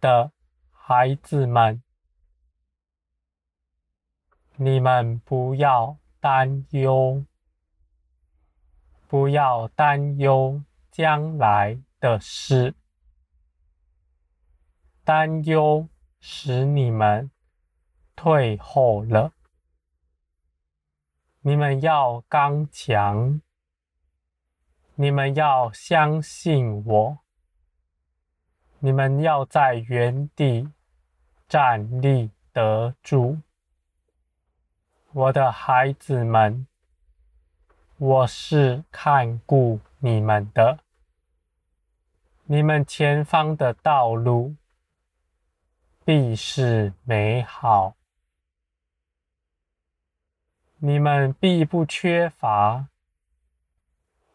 [0.00, 0.32] 的
[0.70, 1.82] 孩子们，
[4.56, 7.24] 你们不要担忧，
[9.06, 12.74] 不要担忧将来的事，
[15.04, 15.88] 担忧
[16.20, 17.30] 使你们
[18.14, 19.32] 退后了。
[21.40, 23.40] 你们要刚强，
[24.96, 27.18] 你们要相信我。
[28.80, 30.72] 你们要在原地
[31.48, 33.40] 站立得住，
[35.10, 36.64] 我的孩子们，
[37.96, 40.78] 我是看顾你们的。
[42.44, 44.54] 你们前方的道路
[46.04, 47.96] 必是美好，
[50.76, 52.86] 你们必不缺乏，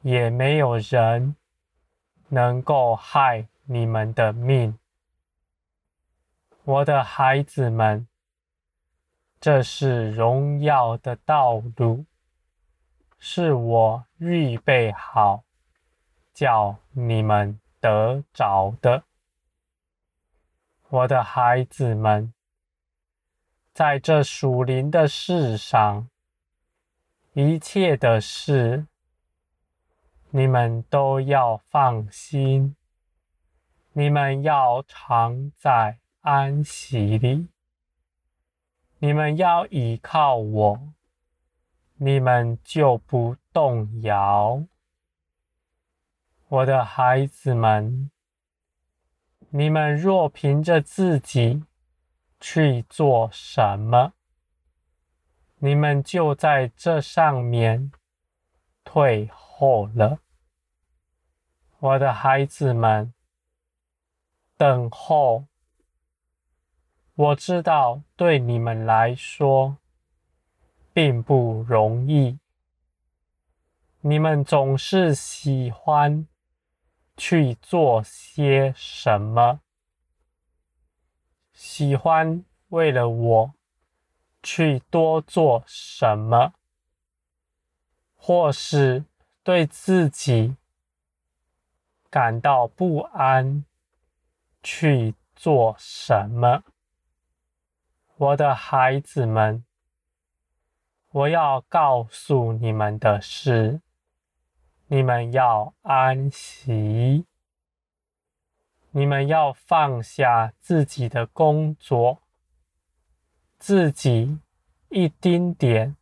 [0.00, 1.36] 也没有人
[2.28, 3.46] 能够害。
[3.72, 4.78] 你们的命，
[6.62, 8.06] 我的孩子们，
[9.40, 12.04] 这是荣耀的道路，
[13.18, 15.44] 是我预备好
[16.34, 19.04] 叫你们得着的。
[20.90, 22.34] 我的孩子们，
[23.72, 26.10] 在这属灵的事上，
[27.32, 28.86] 一切的事，
[30.28, 32.76] 你们都要放心。
[33.94, 37.48] 你们要常在安息里，
[39.00, 40.94] 你们要依靠我，
[41.96, 44.64] 你们就不动摇。
[46.48, 48.10] 我的孩子们，
[49.50, 51.64] 你们若凭着自己
[52.40, 54.14] 去做什么，
[55.58, 57.92] 你们就在这上面
[58.84, 60.20] 退后了。
[61.78, 63.12] 我的孩子们。
[64.62, 65.46] 等候，
[67.16, 69.76] 我知道对你们来说
[70.92, 72.38] 并不容易。
[74.02, 76.28] 你们总是喜欢
[77.16, 79.58] 去做些什么，
[81.52, 83.54] 喜欢为了我
[84.44, 86.54] 去多做什么，
[88.14, 89.04] 或是
[89.42, 90.54] 对自己
[92.08, 93.64] 感到不安。
[94.62, 96.62] 去做什么？
[98.16, 99.64] 我的孩子们，
[101.10, 103.80] 我要告诉你们的是，
[104.86, 107.26] 你们要安息，
[108.92, 112.22] 你们要放下自己的工作，
[113.58, 114.38] 自己
[114.90, 115.96] 一丁点，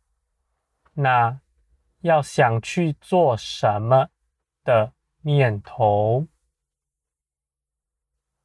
[0.93, 1.39] 那
[2.01, 4.09] 要想去做什么
[4.63, 6.27] 的念头。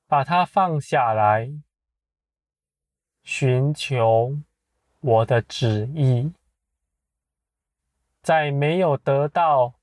[0.09, 1.51] 把它放下来，
[3.25, 4.39] 寻求
[5.01, 6.33] 我的旨意。
[8.23, 9.75] 在没有得到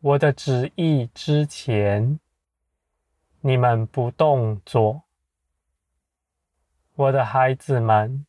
[0.00, 2.20] 我的旨意之前，
[3.40, 5.02] 你们不动作。
[6.94, 8.24] 我的孩子们，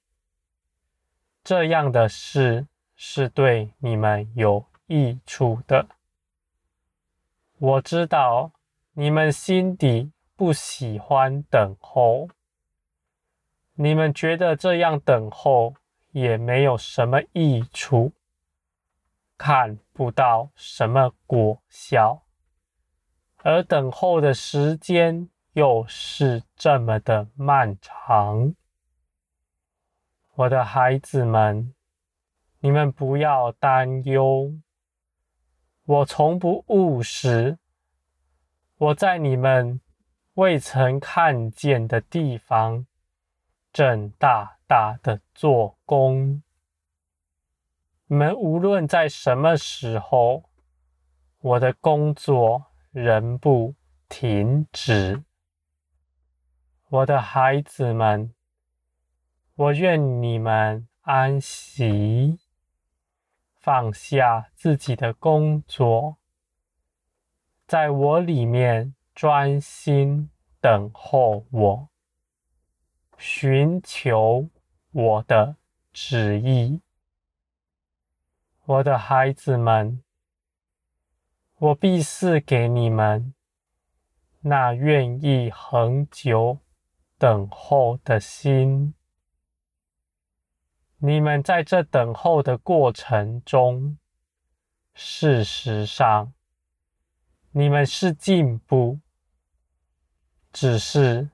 [1.43, 5.87] 这样的事是对你们有益处的。
[7.59, 8.51] 我知道
[8.93, 10.11] 你们心底。
[10.37, 12.27] 不喜欢等候，
[13.75, 15.75] 你们觉得这样等候
[16.11, 18.11] 也没有什么益处，
[19.37, 22.23] 看不到什么果效，
[23.37, 28.53] 而等候的时间又是这么的漫长。
[30.33, 31.73] 我的孩子们，
[32.59, 34.51] 你们不要担忧，
[35.85, 37.57] 我从不误食，
[38.75, 39.79] 我在你们。
[40.35, 42.85] 未曾看见的地方，
[43.71, 46.43] 正大大的做工。
[48.07, 50.43] 你们无论在什么时候，
[51.39, 53.75] 我的工作仍不
[54.09, 55.23] 停止。
[56.89, 58.33] 我的孩子们，
[59.55, 62.41] 我愿你们安息，
[63.61, 66.17] 放下自己的工作，
[67.65, 68.93] 在我里面。
[69.15, 70.29] 专心
[70.59, 71.89] 等候我，
[73.17, 74.49] 寻求
[74.91, 75.55] 我的
[75.93, 76.81] 旨意。
[78.65, 80.03] 我的孩子们，
[81.57, 83.33] 我必赐给你们
[84.41, 86.57] 那愿意恒久
[87.17, 88.93] 等候的心。
[90.97, 93.97] 你们在这等候的过程中，
[94.93, 96.33] 事实上，
[97.51, 98.99] 你们是进步。
[100.55, 101.31] 只是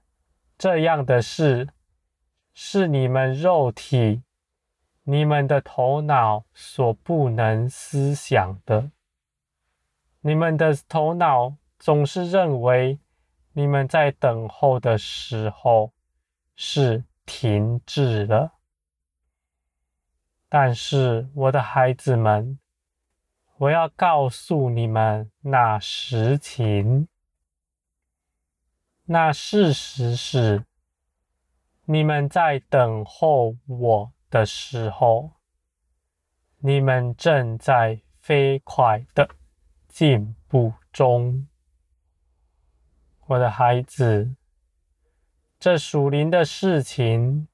[0.57, 1.69] 这样的事
[2.55, 4.23] 是你们肉体、
[5.03, 8.89] 你们的头脑所不能思想的。
[10.21, 12.97] 你们的头脑总是认为
[13.53, 15.93] 你们在等候的时候
[16.55, 18.53] 是停滞了。
[20.49, 22.57] 但是，我的孩子们，
[23.57, 27.07] 我要告诉你们那实情。
[29.13, 30.63] 那事实是，
[31.83, 35.31] 你们在等候我的时候，
[36.59, 39.27] 你们正在飞快的
[39.89, 41.45] 进步中。
[43.25, 44.33] 我的孩子，
[45.59, 47.49] 这属灵的事情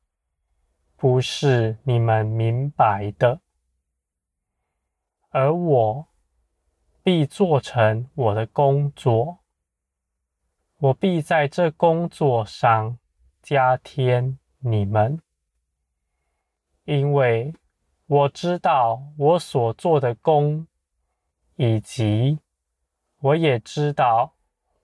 [0.95, 3.41] 不是你们明白的，
[5.29, 6.07] 而我
[7.01, 9.39] 必做成我的工作。
[10.79, 12.99] 我必在这工作上
[13.41, 15.19] 加添你们，
[16.83, 17.55] 因为
[18.05, 20.67] 我知道我所做的工，
[21.55, 22.39] 以及
[23.19, 24.35] 我也知道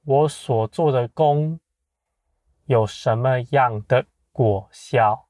[0.03, 1.59] 我所做的工
[2.65, 5.27] 有什么样的果效。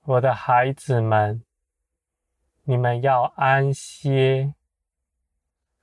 [0.00, 1.44] 我的孩子们，
[2.64, 4.54] 你们要安歇，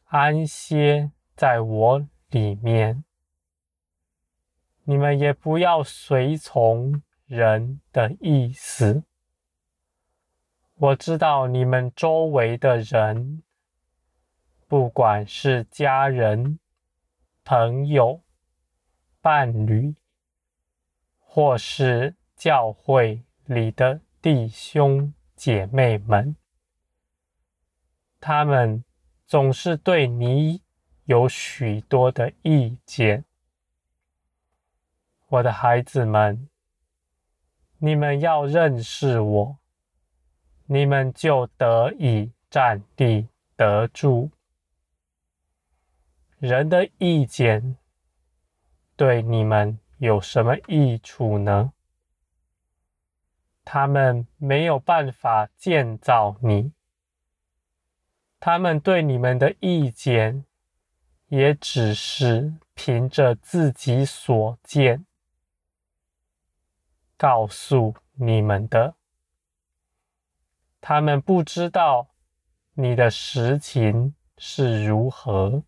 [0.08, 3.04] 安歇在我里面，
[4.84, 9.04] 你们也不要随从人的意思。
[10.76, 13.42] 我知道你们周围的人，
[14.68, 16.60] 不管是家人、
[17.44, 18.22] 朋友、
[19.22, 19.96] 伴侣，
[21.18, 26.36] 或是教会里的弟兄姐妹们，
[28.20, 28.84] 他们
[29.26, 30.62] 总是对你。
[31.10, 33.26] 有许多的意见，
[35.28, 36.48] 我的孩子们，
[37.80, 39.58] 你们要认识我，
[40.68, 44.30] 你们就得以站立得住。
[46.38, 47.76] 人的意见
[48.96, 51.74] 对你们有什么益处呢？
[53.66, 56.72] 他们没有办法建造你，
[58.40, 60.46] 他们对你们的意见。
[61.30, 65.06] 也只是凭着自己所见
[67.16, 68.96] 告诉你们的，
[70.82, 72.10] 他们不知道
[72.74, 75.64] 你的实情是如何，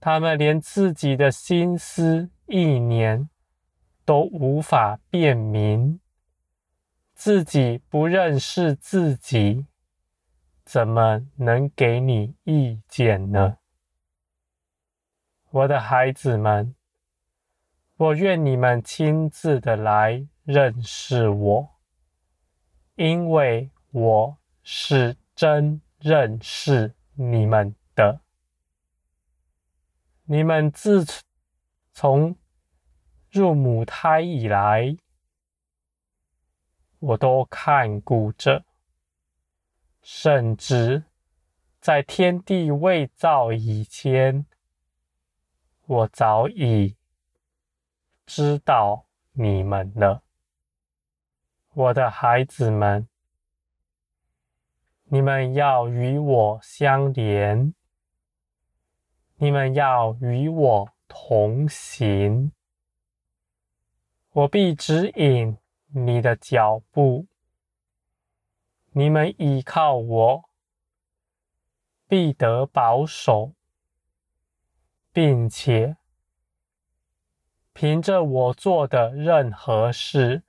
[0.00, 3.30] 他们连自己的心思意念
[4.04, 6.00] 都无法辨明，
[7.14, 9.66] 自己不认识自己。
[10.72, 13.58] 怎么能给你意见呢？
[15.50, 16.76] 我的孩子们，
[17.96, 21.70] 我愿你们亲自的来认识我，
[22.94, 28.20] 因为我是真认识你们的。
[30.22, 31.04] 你们自
[31.92, 32.36] 从
[33.28, 34.96] 入母胎以来，
[37.00, 38.64] 我都看顾着。
[40.12, 41.04] 甚至
[41.80, 44.44] 在天地未造以前，
[45.86, 46.96] 我早已
[48.26, 50.24] 知道你们了，
[51.72, 53.08] 我的孩子们，
[55.04, 57.72] 你们要与我相连，
[59.36, 62.50] 你们要与我同行，
[64.32, 67.29] 我必指引你的脚步。
[68.92, 70.50] 你们倚靠我，
[72.08, 73.52] 必得保守，
[75.12, 75.96] 并且
[77.72, 80.42] 凭着我做的任何事，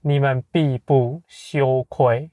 [0.00, 2.32] 你们必不羞愧。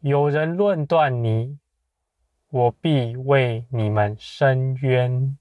[0.00, 1.58] 有人论断你，
[2.48, 5.36] 我必为你们伸冤。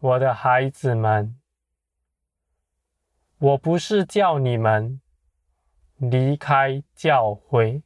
[0.00, 1.38] 我的孩子们，
[3.36, 5.02] 我不是叫你们。
[5.98, 7.82] 离开教会，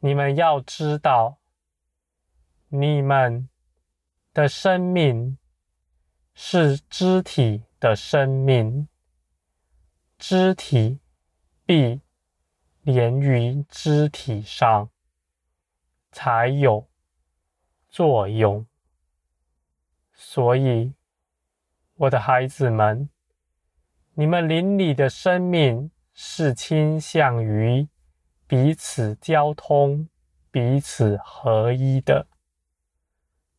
[0.00, 1.38] 你们要知道，
[2.68, 3.48] 你们
[4.34, 5.38] 的生命
[6.34, 8.86] 是肢体的生命，
[10.18, 11.00] 肢体
[11.64, 12.02] 必
[12.82, 14.90] 连于肢体上
[16.10, 16.86] 才有
[17.88, 18.66] 作用。
[20.12, 20.92] 所以，
[21.94, 23.08] 我的孩子们，
[24.12, 25.90] 你们灵里的生命。
[26.14, 27.88] 是倾向于
[28.46, 30.08] 彼此交通、
[30.50, 32.26] 彼此合一的，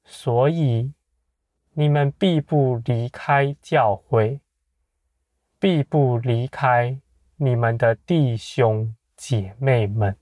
[0.03, 0.93] 所以
[1.73, 4.41] 你们必不离开教会，
[5.57, 6.99] 必不离开
[7.37, 10.17] 你们的弟兄姐妹们。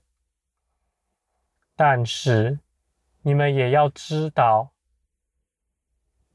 [1.76, 2.60] 但是
[3.22, 4.72] 你们也要知道，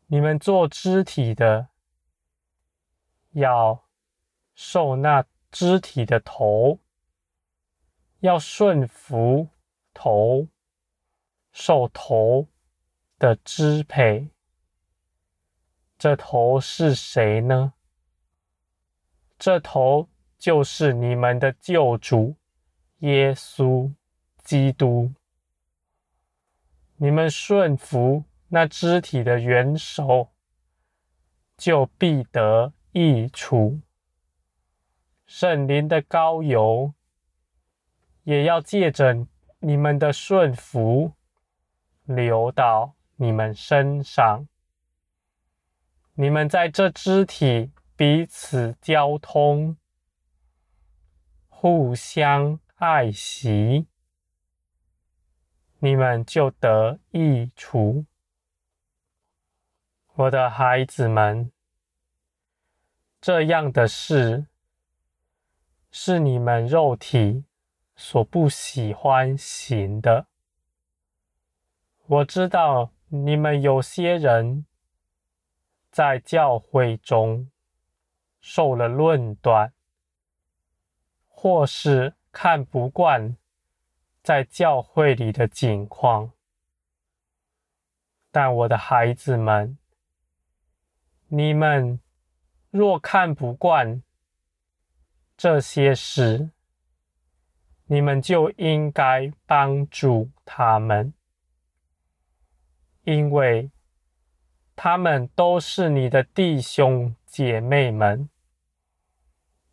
[0.05, 1.69] 你们做肢体的，
[3.31, 3.83] 要
[4.53, 6.79] 受那肢体的头，
[8.19, 9.49] 要顺服
[9.93, 10.47] 头，
[11.51, 12.47] 受头
[13.17, 14.29] 的支配。
[15.97, 17.73] 这头是谁呢？
[19.39, 22.35] 这头就是你们的救主
[22.99, 23.91] 耶稣
[24.43, 25.11] 基督。
[26.97, 30.29] 你们顺服那肢体的元首，
[31.55, 33.79] 就必得益处。
[35.27, 36.93] 圣灵的膏油
[38.23, 39.27] 也要借着
[39.59, 41.11] 你们的顺服，
[42.05, 44.47] 流到你们身上。
[46.13, 49.77] 你们在这肢体彼此交通，
[51.49, 53.87] 互相爱惜，
[55.79, 58.05] 你们就得益处。
[60.13, 61.51] 我的孩子们，
[63.19, 64.47] 这样的事
[65.99, 67.43] 是你们肉体
[67.95, 70.27] 所不喜欢行的。
[72.05, 74.65] 我知道你们有些人。
[75.89, 77.49] 在教会中
[78.39, 79.73] 受了论断，
[81.27, 83.35] 或是看不惯
[84.21, 86.33] 在教会里的景况，
[88.29, 89.79] 但我的孩子们，
[91.29, 91.99] 你们
[92.69, 94.03] 若看不惯
[95.37, 96.49] 这些事，
[97.85, 101.13] 你们就应该帮助他们，
[103.03, 103.71] 因为。
[104.79, 108.29] 他们都是你的弟兄姐妹们，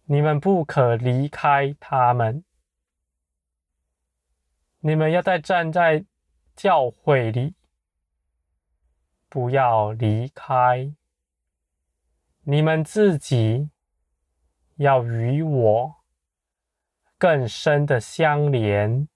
[0.05, 2.43] 你们不可离开他们。
[4.79, 6.07] 你们要在站在
[6.57, 7.55] 教会里，
[9.29, 10.91] 不要离开。
[12.45, 13.69] 你们自己
[14.77, 15.97] 要与我
[17.19, 19.09] 更深的相连，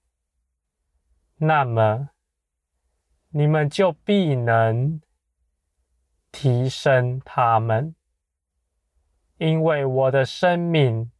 [1.37, 2.09] 那么
[3.29, 5.01] 你们就必能。
[6.31, 7.95] 提升他们，
[9.37, 11.11] 因为我的生命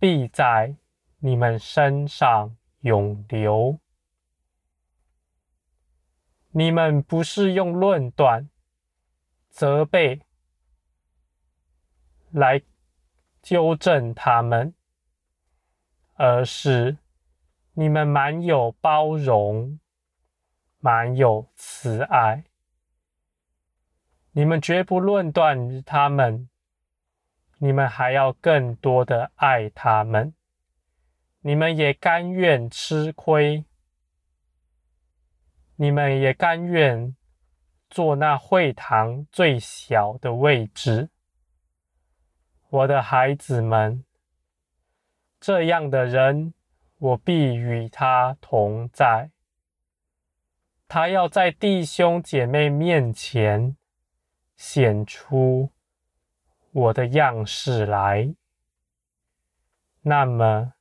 [0.00, 0.74] 必在
[1.18, 3.78] 你们身上永留。
[6.50, 8.50] 你们不是用论断、
[9.48, 10.22] 责备
[12.32, 12.60] 来
[13.46, 14.74] 纠正他们，
[16.14, 16.98] 而是
[17.74, 19.78] 你们满有包容，
[20.80, 22.42] 满有慈爱。
[24.32, 26.48] 你们绝不论断他们，
[27.58, 30.34] 你们还要更多的爱他们。
[31.42, 33.64] 你们也甘愿吃亏，
[35.76, 37.14] 你们也甘愿
[37.88, 41.10] 坐那会堂最小的位置。
[42.76, 44.04] 我的孩子们，
[45.40, 46.52] 这样的人，
[46.98, 49.30] 我必与他同在。
[50.86, 53.76] 他要在弟兄姐妹面前。
[54.56, 55.70] 显出
[56.72, 58.34] 我的样式来，
[60.00, 60.72] 那么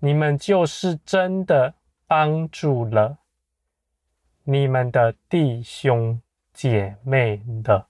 [0.00, 1.74] 你们就是真的
[2.08, 3.18] 帮助了
[4.42, 6.20] 你们的弟兄
[6.52, 7.89] 姐妹的。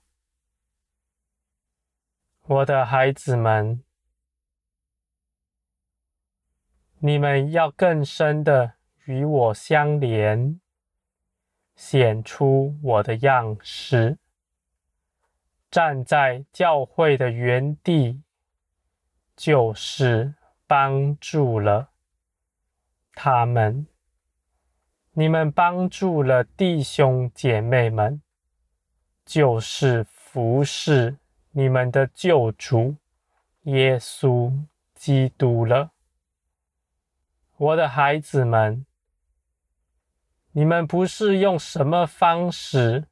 [2.51, 3.81] 我的孩子们，
[6.99, 8.73] 你们要更深的
[9.05, 10.61] 与我相连，
[11.77, 14.19] 显出我的样式。
[15.71, 18.25] 站在教会的原地，
[19.37, 20.35] 就是
[20.67, 21.91] 帮助了
[23.15, 23.87] 他们。
[25.13, 28.21] 你们帮助了弟兄姐妹们，
[29.25, 31.20] 就是服侍
[31.53, 32.97] 你们的救主
[33.63, 34.53] 耶稣
[34.95, 35.91] 基督了。
[37.57, 38.87] 我的孩子们，
[40.53, 43.07] 你们不是用什么方式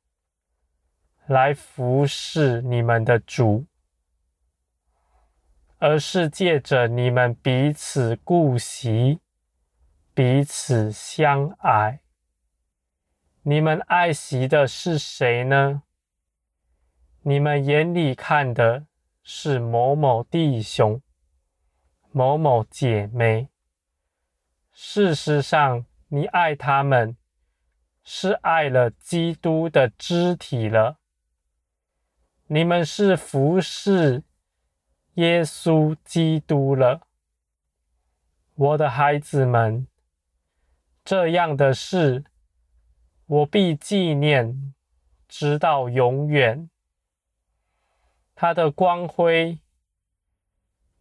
[1.26, 3.66] 来服侍你们的主，
[5.78, 9.20] 而是借着你们彼此顾惜、
[10.14, 12.00] 彼此相爱。
[13.42, 15.82] 你们爱惜的是谁呢？
[17.28, 18.86] 你们眼里看的
[19.22, 21.02] 是某某弟兄、
[22.10, 23.50] 某某姐妹。
[24.72, 27.18] 事实上，你爱他们，
[28.02, 31.00] 是爱了基督的肢体了。
[32.46, 34.22] 你们是服侍
[35.16, 37.02] 耶稣基督了，
[38.54, 39.86] 我的孩子们。
[41.04, 42.24] 这样的事，
[43.26, 44.72] 我必纪念，
[45.28, 46.70] 直到永远。
[48.40, 49.58] 他的光辉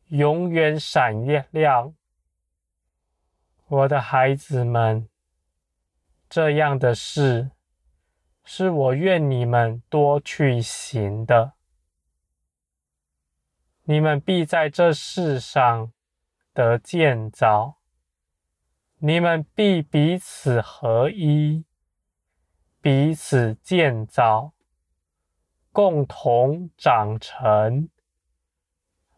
[0.07, 1.93] 永远闪亮。
[3.67, 5.07] 我的孩子们，
[6.27, 7.51] 这样的事。
[8.43, 11.53] 是我愿你们多去行的，
[13.83, 15.93] 你们必在这世上
[16.53, 17.77] 得建造，
[18.97, 21.65] 你们必彼此合一，
[22.81, 24.53] 彼此建造，
[25.77, 27.87] 共同长成，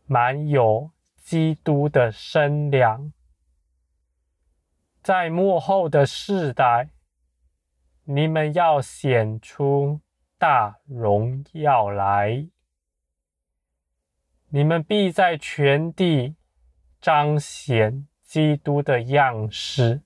[0.05, 3.13] 满有基督的身量，
[5.01, 6.89] 在末后的世代。
[8.03, 10.01] 你们要显出
[10.37, 12.49] 大荣耀来，
[14.49, 16.35] 你们必在全地
[16.99, 20.01] 彰显基督的样式，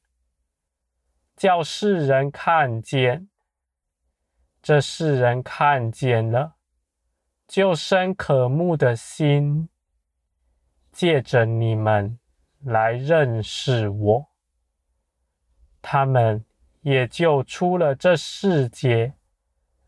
[1.36, 3.27] 叫世人看见。
[4.63, 6.55] 这世人看见了，
[7.48, 9.70] 就生渴慕的心，
[10.91, 12.17] 借着你们
[12.63, 14.27] 来认识我。
[15.84, 16.43] 他们。
[16.84, 19.13] 也就出了这世界，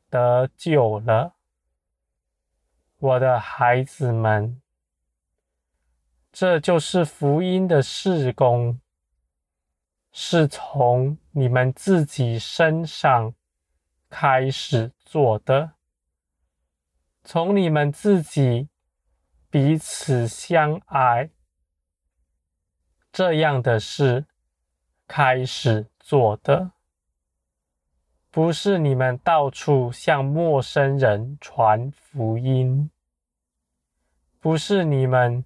[0.10, 1.36] 得救了，
[2.98, 4.62] 我的孩子们。
[6.32, 8.80] 这就是福音的事工，
[10.14, 13.36] 是从你们自己身上
[14.18, 15.74] 开始做的，
[17.26, 18.70] 从你们自己
[19.50, 21.32] 彼此相爱
[23.12, 24.26] 这样的事
[25.06, 26.72] 开始做的。
[28.32, 32.90] 不是你们到处向陌生人传福音，
[34.40, 35.44] 不是你们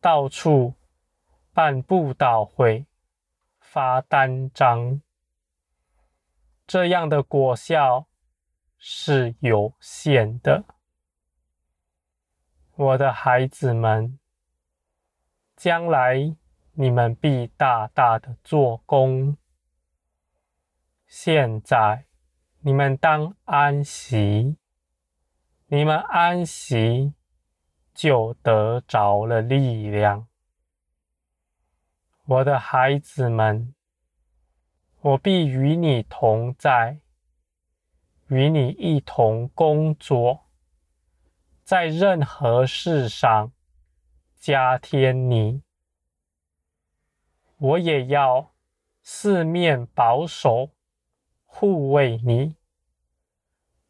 [0.00, 0.72] 到处
[1.52, 2.86] 办布道会、
[3.60, 5.02] 发单张，
[6.66, 8.06] 这样的果效
[8.78, 10.64] 是有限的。
[12.74, 14.18] 我的孩子们，
[15.54, 16.36] 将来
[16.72, 19.36] 你们必大大的做工。
[21.06, 22.06] 现在。
[22.60, 24.56] 你们当安息，
[25.66, 27.14] 你们安息
[27.94, 30.26] 就得着了力量。
[32.24, 33.72] 我的孩子们，
[35.00, 37.00] 我必与你同在，
[38.28, 40.46] 与你一同工作，
[41.62, 43.52] 在任何事上
[44.36, 45.62] 加添你。
[47.58, 48.54] 我也要
[49.02, 50.70] 四面保守。
[51.58, 52.56] 护卫你，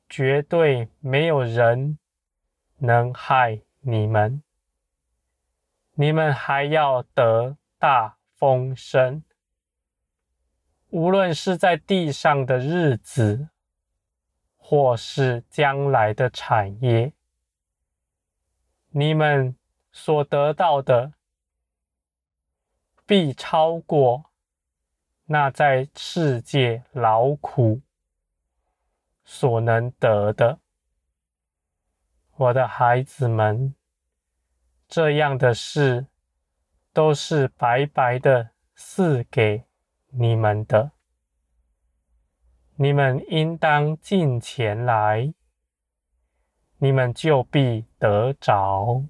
[0.08, 1.98] 绝对没有人
[2.76, 4.40] 能害你们。
[5.94, 9.24] 你们还要得大丰盛，
[10.90, 13.48] 无论是在地上的日子，
[14.56, 17.12] 或是将来的产业，
[18.90, 19.56] 你们
[19.92, 21.12] 所得到的，
[23.04, 24.30] 必超过。
[25.28, 27.80] 那在世界劳苦
[29.24, 30.60] 所能得的，
[32.36, 33.74] 我的孩子们，
[34.86, 36.06] 这样的事
[36.92, 39.65] 都是白白的赐给
[40.18, 40.92] 你们的，
[42.76, 45.34] 你们应当进前来，
[46.78, 49.04] 你们就必得着。